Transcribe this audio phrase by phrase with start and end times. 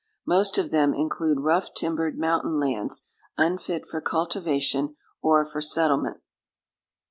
[0.25, 6.21] Most of them include rough timbered mountain lands, unfit for cultivation or for settlement.